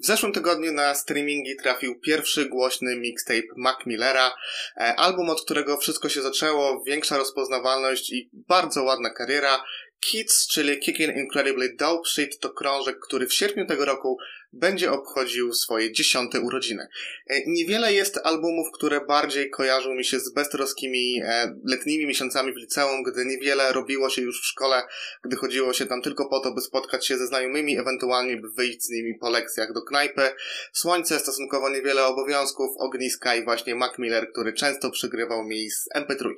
[0.00, 4.34] W zeszłym tygodniu na streamingi trafił pierwszy głośny mixtape Mac Millera,
[4.76, 9.64] e, album od którego wszystko się zaczęło, większa rozpoznawalność i bardzo ładna kariera.
[10.00, 14.18] Kids, czyli Kicking Incredibly Dope Shit to krążek, który w sierpniu tego roku
[14.52, 16.88] będzie obchodził swoje dziesiąte urodziny.
[17.26, 22.56] E, niewiele jest albumów, które bardziej kojarzą mi się z beztroskimi e, letnimi miesiącami w
[22.56, 24.82] liceum, gdy niewiele robiło się już w szkole,
[25.24, 28.82] gdy chodziło się tam tylko po to, by spotkać się ze znajomymi, ewentualnie by wyjść
[28.82, 30.30] z nimi po lekcjach do knajpy.
[30.72, 36.34] Słońce, stosunkowo niewiele obowiązków, ogniska i właśnie Mac Miller, który często przygrywał mi z MP3.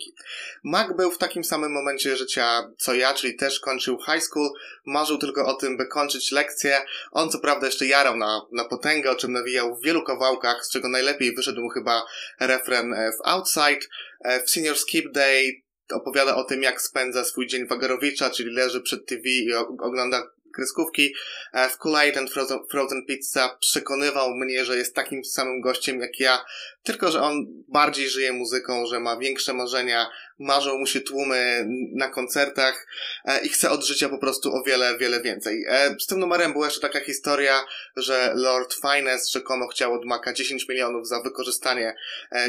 [0.65, 4.51] Mac był w takim samym momencie życia co ja, czyli też kończył high school,
[4.87, 6.79] marzył tylko o tym, by kończyć lekcje.
[7.13, 10.65] On co prawda jeszcze ja jarał na, na potęgę, o czym nawijał w wielu kawałkach,
[10.65, 12.07] z czego najlepiej wyszedł mu chyba
[12.41, 13.87] refren e, w Outside.
[14.25, 18.81] E, w Senior Skip Day opowiada o tym, jak spędza swój dzień Wagarowicza, czyli leży
[18.81, 21.15] przed TV i ogląda kreskówki.
[21.53, 26.21] E, w Kool-Aid and Frozen, Frozen Pizza przekonywał mnie, że jest takim samym gościem jak
[26.21, 26.45] ja,
[26.83, 32.09] tylko że on bardziej żyje muzyką, że ma większe marzenia, marzą mu się tłumy na
[32.09, 32.87] koncertach
[33.25, 35.65] e, i chce od życia po prostu o wiele, wiele więcej.
[35.69, 37.65] E, z tym numerem była jeszcze taka historia,
[37.97, 41.95] że Lord Finest rzekomo chciał od Maka 10 milionów za wykorzystanie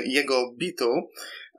[0.06, 1.10] jego bitu.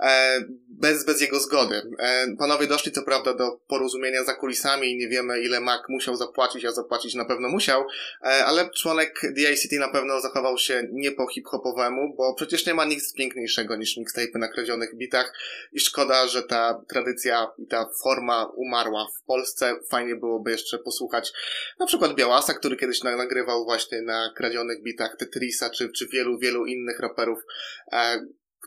[0.03, 1.83] E, bez, bez jego zgody.
[1.99, 6.17] E, panowie doszli co prawda do porozumienia za kulisami i nie wiemy ile Mac musiał
[6.17, 7.85] zapłacić, a zapłacić na pewno musiał,
[8.23, 12.85] e, ale członek DICT na pewno zachował się nie po hip-hopowemu, bo przecież nie ma
[12.85, 15.35] nic piękniejszego niż mixtape na kradzionych bitach
[15.73, 19.75] i szkoda, że ta tradycja i ta forma umarła w Polsce.
[19.91, 21.33] Fajnie byłoby jeszcze posłuchać
[21.81, 26.67] na przykład Białasa, który kiedyś nagrywał właśnie na kradzionych bitach Tetrisa, czy, czy wielu, wielu
[26.67, 27.39] innych raperów,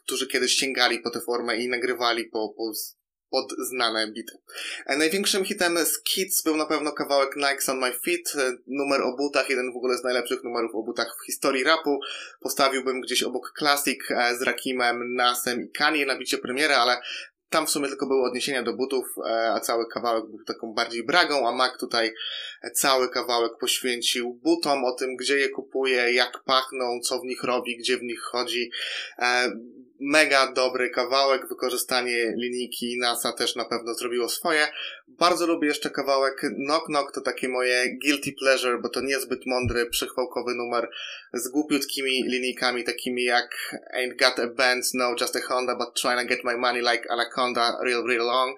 [0.05, 2.71] którzy kiedyś sięgali po tę formę i nagrywali po, po
[3.29, 4.37] pod znane bity.
[4.85, 9.01] E, największym hitem z Kids był na pewno kawałek Nikes on My Feet, e, numer
[9.01, 11.99] o butach, jeden w ogóle z najlepszych numerów o butach w historii rapu.
[12.39, 16.97] Postawiłbym gdzieś obok Classic e, z Rakimem, Nasem i Kanye na bicie premiery, ale
[17.49, 21.47] tam w sumie tylko były odniesienia do butów, a cały kawałek był taką bardziej bragą,
[21.47, 22.13] a Mac tutaj
[22.73, 27.77] cały kawałek poświęcił butom, o tym, gdzie je kupuje, jak pachną, co w nich robi,
[27.77, 28.71] gdzie w nich chodzi
[29.99, 34.67] mega dobry kawałek, wykorzystanie linijki NASA też na pewno zrobiło swoje.
[35.07, 39.85] Bardzo lubię jeszcze kawałek Knock Knock, to takie moje guilty pleasure, bo to niezbyt mądry,
[39.85, 40.89] przychwałkowy numer
[41.33, 46.21] z głupiutkimi linijkami takimi jak Ain't got a band, no just a Honda, but trying
[46.21, 48.57] to get my money like Anaconda, real, real long.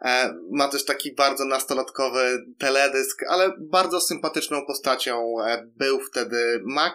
[0.00, 6.94] E, ma też taki bardzo nastolatkowy teledysk, ale bardzo sympatyczną postacią e, był wtedy Mac.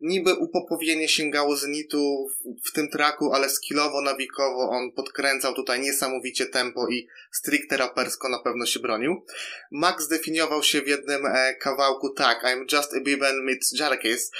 [0.00, 2.26] Niby upopowienie sięgało zenitu
[2.64, 8.38] w tym traku, ale skillowo, nawikowo on podkręcał tutaj niesamowicie tempo i stricte rapersko na
[8.38, 9.24] pewno się bronił.
[9.70, 14.30] Max zdefiniował się w jednym e, kawałku tak, I'm just a Biben meets Jarkis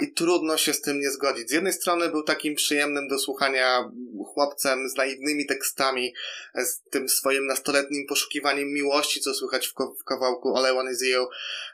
[0.00, 1.48] i trudno się z tym nie zgodzić.
[1.48, 3.90] Z jednej strony był takim przyjemnym do słuchania
[4.34, 6.14] chłopcem z naiwnymi tekstami,
[6.54, 10.91] e, z tym swoim nastoletnim poszukiwaniem miłości, co słychać w, w kawałku All I Want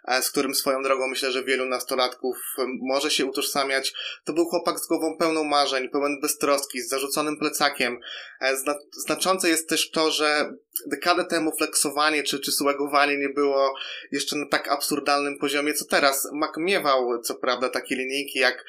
[0.05, 2.37] E, z którym swoją drogą myślę, że wielu nastolatków
[2.81, 3.93] może się utożsamiać.
[4.25, 7.99] To był chłopak z głową pełną marzeń, pełen beztroski, z zarzuconym plecakiem.
[8.41, 10.53] E, zna znaczące jest też to, że
[10.87, 13.75] dekadę temu flexowanie czy, czy swagowanie nie było
[14.12, 16.29] jeszcze na tak absurdalnym poziomie, co teraz.
[16.33, 18.65] Mac miewał, co prawda, takie linijki jak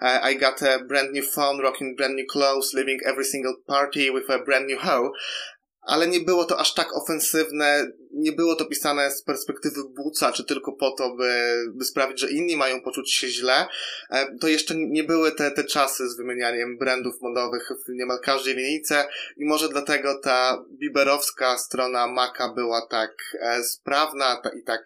[0.00, 4.30] I got a brand new phone, rocking brand new clothes, leaving every single party with
[4.30, 5.12] a brand new hoe.
[5.86, 10.44] Ale nie było to aż tak ofensywne, nie było to pisane z perspektywy buca, czy
[10.44, 13.66] tylko po to, by, by sprawić, że inni mają poczuć się źle.
[14.10, 18.54] E, to jeszcze nie były te, te czasy z wymienianiem brandów modowych w niemal każdej
[18.54, 24.84] linijce i może dlatego ta biberowska strona Maka była tak e, sprawna i tak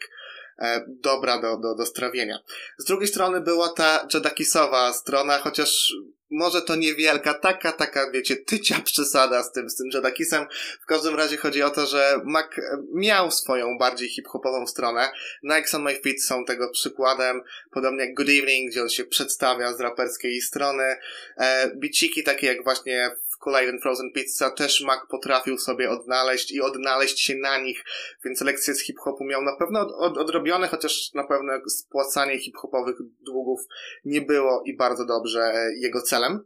[0.60, 2.38] E, dobra do, do, do strawienia.
[2.78, 5.94] Z drugiej strony była ta Jadakisowa strona, chociaż
[6.30, 10.46] może to niewielka, taka, taka, wiecie, tycia przesada z tym, z tym Jadakisem.
[10.82, 12.46] W każdym razie chodzi o to, że Mac
[12.92, 15.12] miał swoją bardziej hip-hopową stronę.
[15.42, 19.72] Nikes on My Feet są tego przykładem, podobnie jak Good Evening, gdzie on się przedstawia
[19.72, 20.96] z raperskiej strony.
[21.36, 23.10] E, biciki takie jak właśnie
[23.40, 27.84] Kolejny Frozen Pizza też Mac potrafił sobie odnaleźć i odnaleźć się na nich,
[28.24, 32.96] więc lekcje z hip-hopu miał na pewno od, od, odrobione, chociaż na pewno spłacanie hip-hopowych
[33.20, 33.60] długów
[34.04, 36.44] nie było i bardzo dobrze e, jego celem.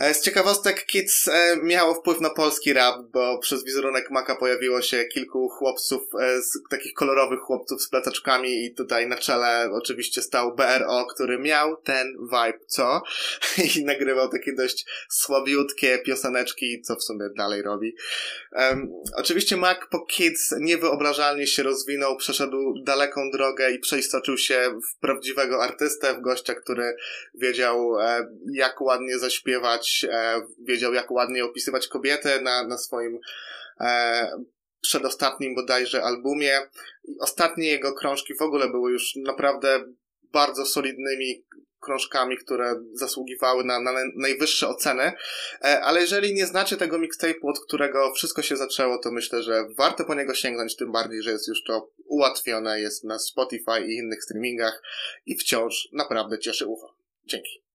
[0.00, 4.82] E, z ciekawostek Kids e, miało wpływ na polski rap, bo przez wizerunek Maka pojawiło
[4.82, 10.54] się kilku chłopców, e, takich kolorowych chłopców z plataczkami i tutaj na czele oczywiście stał
[10.54, 13.02] BRO, który miał ten vibe, co?
[13.76, 17.94] I nagrywał takie dość słabiutkie pioseneczki, co w sumie dalej robi.
[18.52, 25.00] Um, oczywiście Mac po Kids niewyobrażalnie się rozwinął, przeszedł daleką drogę i przeistoczył się w
[25.00, 26.96] prawdziwego artystę, w gościa, który
[27.34, 27.96] wiedział
[28.52, 33.18] jak ładnie zaśpiewać, e, wiedział jak ładnie opisywać kobietę na, na swoim
[33.80, 34.30] e,
[34.80, 36.60] przedostatnim bodajże albumie.
[37.20, 39.84] Ostatnie jego krążki w ogóle były już naprawdę
[40.32, 41.44] bardzo solidnymi
[41.80, 45.12] krążkami, które zasługiwały na, na najwyższe oceny.
[45.64, 49.64] E, ale jeżeli nie znacie tego mixtape'u, od którego wszystko się zaczęło, to myślę, że
[49.78, 53.96] warto po niego sięgnąć, tym bardziej, że jest już to ułatwione, jest na Spotify i
[53.96, 54.82] innych streamingach
[55.26, 56.94] i wciąż naprawdę cieszy ucho.
[57.26, 57.62] Dzięki.